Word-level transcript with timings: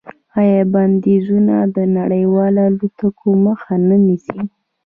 آیا 0.39 0.61
بندیزونه 0.73 1.55
د 1.75 1.77
نویو 1.95 2.33
الوتکو 2.47 3.27
مخه 3.45 3.73
نه 3.87 3.95
نیسي؟ 4.05 4.39